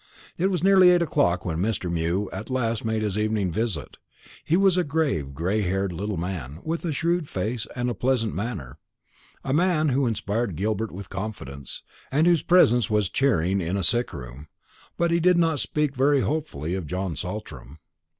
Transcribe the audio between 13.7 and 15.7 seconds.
a sick room; but he did not